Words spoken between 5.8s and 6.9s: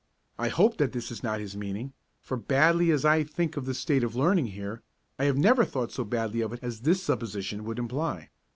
so badly of it as